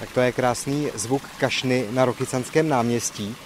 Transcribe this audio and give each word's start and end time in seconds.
Tak 0.00 0.10
to 0.12 0.20
je 0.20 0.32
krásný 0.32 0.88
zvuk 0.94 1.22
kašny 1.38 1.86
na 1.90 2.04
Rokycanském 2.04 2.68
náměstí. 2.68 3.36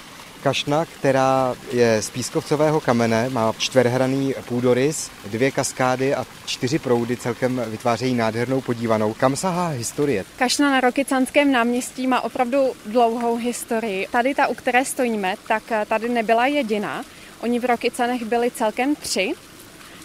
Kašna, 0.43 0.85
která 0.85 1.55
je 1.73 2.03
z 2.03 2.11
pískovcového 2.11 2.81
kamene, 2.81 3.29
má 3.29 3.55
čtverhraný 3.59 4.35
půdorys, 4.49 5.11
dvě 5.27 5.51
kaskády 5.51 6.15
a 6.15 6.27
čtyři 6.47 6.79
proudy 6.79 7.17
celkem 7.17 7.63
vytvářejí 7.67 8.15
nádhernou 8.15 8.61
podívanou. 8.61 9.15
Kam 9.15 9.37
sahá 9.37 9.69
historie? 9.69 10.25
Kašna 10.37 10.71
na 10.71 10.81
Rokycanském 10.81 11.53
náměstí 11.53 12.07
má 12.07 12.21
opravdu 12.21 12.73
dlouhou 12.87 13.37
historii. 13.37 14.09
Tady 14.11 14.35
ta, 14.35 14.47
u 14.47 14.55
které 14.55 14.85
stojíme, 14.85 15.35
tak 15.49 15.63
tady 15.89 16.09
nebyla 16.09 16.47
jediná. 16.47 17.05
Oni 17.41 17.59
v 17.59 17.65
Rokycanech 17.65 18.25
byli 18.25 18.51
celkem 18.51 18.95
tři. 18.95 19.35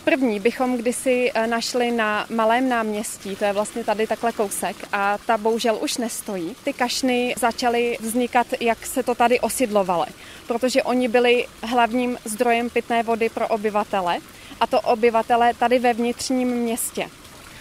První 0.07 0.39
bychom 0.39 0.77
kdysi 0.77 1.31
eh, 1.33 1.47
našli 1.47 1.91
na 1.91 2.25
Malém 2.29 2.69
náměstí, 2.69 3.35
to 3.35 3.45
je 3.45 3.53
vlastně 3.53 3.83
tady 3.83 4.07
takhle 4.07 4.31
kousek 4.31 4.75
a 4.91 5.17
ta 5.17 5.37
bohužel 5.37 5.77
už 5.81 5.97
nestojí. 5.97 6.55
Ty 6.63 6.73
kašny 6.73 7.35
začaly 7.37 7.97
vznikat, 8.01 8.47
jak 8.59 8.85
se 8.85 9.03
to 9.03 9.15
tady 9.15 9.39
osidlovalo, 9.39 10.05
protože 10.47 10.83
oni 10.83 11.07
byli 11.07 11.45
hlavním 11.63 12.17
zdrojem 12.25 12.69
pitné 12.69 13.03
vody 13.03 13.29
pro 13.29 13.47
obyvatele 13.47 14.17
a 14.59 14.67
to 14.67 14.81
obyvatele 14.81 15.53
tady 15.53 15.79
ve 15.79 15.93
vnitřním 15.93 16.47
městě. 16.47 17.09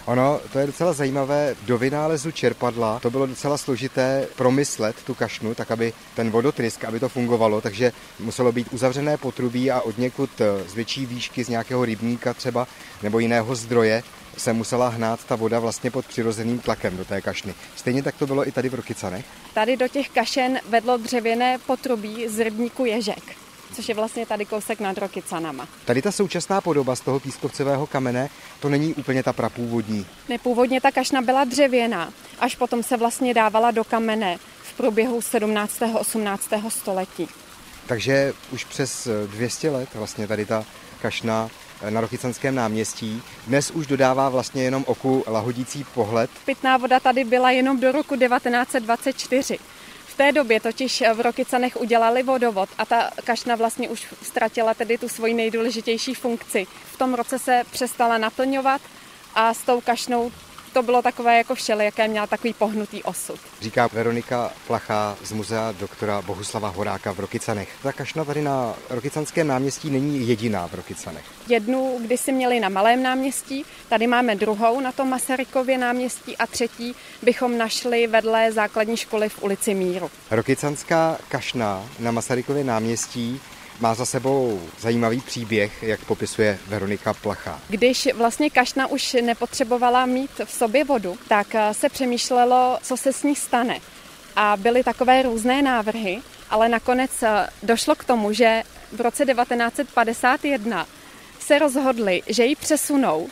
Ono, 0.06 0.40
to 0.52 0.58
je 0.58 0.66
docela 0.66 0.92
zajímavé, 0.92 1.54
do 1.62 1.78
vynálezu 1.78 2.30
čerpadla 2.30 3.00
to 3.00 3.10
bylo 3.10 3.26
docela 3.26 3.58
složité 3.58 4.28
promyslet 4.36 5.02
tu 5.02 5.14
kašnu, 5.14 5.54
tak 5.54 5.70
aby 5.70 5.92
ten 6.14 6.30
vodotrysk, 6.30 6.84
aby 6.84 7.00
to 7.00 7.08
fungovalo, 7.08 7.60
takže 7.60 7.92
muselo 8.20 8.52
být 8.52 8.68
uzavřené 8.70 9.16
potrubí 9.16 9.70
a 9.70 9.80
od 9.80 9.98
někud 9.98 10.30
eh, 10.40 10.68
z 10.68 10.74
větší 10.74 11.06
výšky, 11.06 11.44
z 11.44 11.48
nějakého 11.48 11.84
rybníka 11.84 12.34
třeba, 12.34 12.66
nebo 13.02 13.18
jiného 13.18 13.54
zdroje, 13.54 14.02
se 14.36 14.52
musela 14.52 14.88
hnát 14.88 15.24
ta 15.24 15.36
voda 15.36 15.58
vlastně 15.58 15.90
pod 15.90 16.06
přirozeným 16.06 16.58
tlakem 16.58 16.96
do 16.96 17.04
té 17.04 17.20
kašny. 17.20 17.54
Stejně 17.76 18.02
tak 18.02 18.14
to 18.16 18.26
bylo 18.26 18.48
i 18.48 18.52
tady 18.52 18.68
v 18.68 18.74
Rokycanech. 18.74 19.24
Tady 19.54 19.76
do 19.76 19.88
těch 19.88 20.08
kašen 20.08 20.60
vedlo 20.68 20.96
dřevěné 20.96 21.58
potrubí 21.66 22.28
z 22.28 22.44
rybníku 22.44 22.84
Ježek 22.84 23.45
což 23.74 23.88
je 23.88 23.94
vlastně 23.94 24.26
tady 24.26 24.44
kousek 24.44 24.80
nad 24.80 24.98
Rokycanama. 24.98 25.68
Tady 25.84 26.02
ta 26.02 26.12
současná 26.12 26.60
podoba 26.60 26.96
z 26.96 27.00
toho 27.00 27.20
pískovcového 27.20 27.86
kamene, 27.86 28.28
to 28.60 28.68
není 28.68 28.94
úplně 28.94 29.22
ta 29.22 29.32
prapůvodní. 29.32 30.06
Nepůvodně 30.28 30.80
ta 30.80 30.90
kašna 30.90 31.22
byla 31.22 31.44
dřevěná, 31.44 32.12
až 32.38 32.56
potom 32.56 32.82
se 32.82 32.96
vlastně 32.96 33.34
dávala 33.34 33.70
do 33.70 33.84
kamene 33.84 34.38
v 34.62 34.72
průběhu 34.72 35.22
17. 35.22 35.82
18. 36.00 36.48
století. 36.68 37.28
Takže 37.86 38.32
už 38.52 38.64
přes 38.64 39.08
200 39.26 39.70
let 39.70 39.88
vlastně 39.94 40.26
tady 40.26 40.46
ta 40.46 40.64
kašna 41.02 41.50
na 41.90 42.00
Rokycanském 42.00 42.54
náměstí. 42.54 43.22
Dnes 43.46 43.70
už 43.70 43.86
dodává 43.86 44.28
vlastně 44.28 44.62
jenom 44.62 44.84
oku 44.86 45.24
lahodící 45.26 45.84
pohled. 45.94 46.30
Pitná 46.44 46.76
voda 46.76 47.00
tady 47.00 47.24
byla 47.24 47.50
jenom 47.50 47.80
do 47.80 47.92
roku 47.92 48.16
1924 48.16 49.58
té 50.16 50.32
době 50.32 50.60
totiž 50.60 51.02
v 51.14 51.20
Rokycanech 51.20 51.76
udělali 51.76 52.22
vodovod 52.22 52.68
a 52.78 52.84
ta 52.84 53.10
kašna 53.24 53.54
vlastně 53.54 53.88
už 53.88 54.06
ztratila 54.22 54.74
tedy 54.74 54.98
tu 54.98 55.08
svoji 55.08 55.34
nejdůležitější 55.34 56.14
funkci. 56.14 56.66
V 56.92 56.98
tom 56.98 57.14
roce 57.14 57.38
se 57.38 57.62
přestala 57.70 58.18
naplňovat 58.18 58.80
a 59.34 59.54
s 59.54 59.62
tou 59.62 59.80
kašnou 59.80 60.32
to 60.76 60.82
bylo 60.82 61.02
takové 61.02 61.38
jako 61.38 61.54
jaké 61.80 62.08
měla 62.08 62.26
takový 62.26 62.52
pohnutý 62.54 63.02
osud. 63.02 63.40
Říká 63.60 63.88
Veronika 63.92 64.52
Plachá 64.66 65.16
z 65.24 65.32
muzea 65.32 65.72
doktora 65.72 66.22
Bohuslava 66.22 66.68
Horáka 66.68 67.12
v 67.12 67.20
Rokycanech. 67.20 67.68
Ta 67.82 67.92
kašna 67.92 68.24
tady 68.24 68.42
na 68.42 68.74
Rokycanském 68.90 69.46
náměstí 69.46 69.90
není 69.90 70.28
jediná 70.28 70.68
v 70.68 70.74
Rokycanech. 70.74 71.24
Jednu 71.48 71.98
když 72.00 72.20
si 72.20 72.32
měli 72.32 72.60
na 72.60 72.68
Malém 72.68 73.02
náměstí, 73.02 73.64
tady 73.88 74.06
máme 74.06 74.34
druhou 74.34 74.80
na 74.80 74.92
tom 74.92 75.10
Masarykově 75.10 75.78
náměstí 75.78 76.36
a 76.36 76.46
třetí 76.46 76.94
bychom 77.22 77.58
našli 77.58 78.06
vedle 78.06 78.52
základní 78.52 78.96
školy 78.96 79.28
v 79.28 79.42
ulici 79.42 79.74
Míru. 79.74 80.10
Rokycanská 80.30 81.18
kašna 81.28 81.84
na 81.98 82.10
Masarykově 82.10 82.64
náměstí 82.64 83.40
má 83.80 83.94
za 83.94 84.06
sebou 84.06 84.60
zajímavý 84.80 85.20
příběh, 85.20 85.82
jak 85.82 86.04
popisuje 86.04 86.58
Veronika 86.66 87.14
Placha. 87.14 87.60
Když 87.68 88.08
vlastně 88.14 88.50
kašna 88.50 88.86
už 88.86 89.16
nepotřebovala 89.22 90.06
mít 90.06 90.30
v 90.44 90.52
sobě 90.52 90.84
vodu, 90.84 91.18
tak 91.28 91.54
eh, 91.54 91.74
se 91.74 91.88
přemýšlelo, 91.88 92.78
co 92.82 92.96
se 92.96 93.12
s 93.12 93.22
ní 93.22 93.36
stane. 93.36 93.80
A 94.36 94.56
byly 94.56 94.84
takové 94.84 95.22
různé 95.22 95.62
návrhy, 95.62 96.22
ale 96.50 96.68
nakonec 96.68 97.22
eh, 97.22 97.46
došlo 97.62 97.94
k 97.94 98.04
tomu, 98.04 98.32
že 98.32 98.62
v 98.92 99.00
roce 99.00 99.26
1951 99.26 100.86
se 101.38 101.58
rozhodli, 101.58 102.22
že 102.26 102.44
ji 102.44 102.56
přesunou 102.56 103.28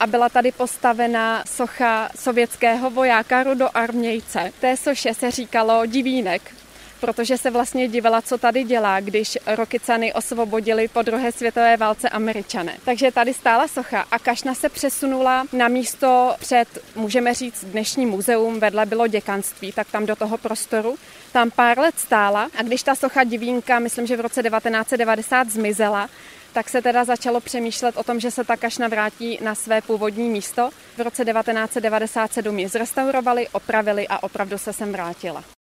a 0.00 0.06
byla 0.06 0.28
tady 0.28 0.52
postavena 0.52 1.44
socha 1.46 2.08
sovětského 2.16 2.90
vojáka 2.90 3.42
Rudo 3.42 3.68
Armějce. 3.74 4.52
Té 4.60 4.76
soše 4.76 5.14
se 5.14 5.30
říkalo 5.30 5.86
Divínek, 5.86 6.54
protože 7.00 7.38
se 7.38 7.50
vlastně 7.50 7.88
divila, 7.88 8.22
co 8.22 8.38
tady 8.38 8.64
dělá, 8.64 9.00
když 9.00 9.38
Rokycany 9.46 10.12
osvobodili 10.12 10.88
po 10.88 11.02
druhé 11.02 11.32
světové 11.32 11.76
válce 11.76 12.08
američané. 12.08 12.76
Takže 12.84 13.12
tady 13.12 13.34
stála 13.34 13.68
socha 13.68 14.06
a 14.10 14.18
kašna 14.18 14.54
se 14.54 14.68
přesunula 14.68 15.44
na 15.52 15.68
místo 15.68 16.34
před, 16.38 16.68
můžeme 16.94 17.34
říct, 17.34 17.64
dnešní 17.64 18.06
muzeum, 18.06 18.60
vedle 18.60 18.86
bylo 18.86 19.06
děkanství, 19.06 19.72
tak 19.72 19.90
tam 19.90 20.06
do 20.06 20.16
toho 20.16 20.38
prostoru. 20.38 20.96
Tam 21.32 21.50
pár 21.50 21.78
let 21.78 21.94
stála 21.98 22.48
a 22.58 22.62
když 22.62 22.82
ta 22.82 22.94
socha 22.94 23.24
divínka, 23.24 23.78
myslím, 23.78 24.06
že 24.06 24.16
v 24.16 24.20
roce 24.20 24.42
1990 24.42 25.50
zmizela, 25.50 26.08
tak 26.52 26.68
se 26.68 26.82
teda 26.82 27.04
začalo 27.04 27.40
přemýšlet 27.40 27.96
o 27.96 28.02
tom, 28.02 28.20
že 28.20 28.30
se 28.30 28.44
ta 28.44 28.56
kašna 28.56 28.88
vrátí 28.88 29.38
na 29.42 29.54
své 29.54 29.82
původní 29.82 30.30
místo. 30.30 30.70
V 30.96 31.00
roce 31.00 31.24
1997 31.24 32.58
ji 32.58 32.68
zrestaurovali, 32.68 33.48
opravili 33.52 34.08
a 34.08 34.22
opravdu 34.22 34.58
se 34.58 34.72
sem 34.72 34.92
vrátila. 34.92 35.44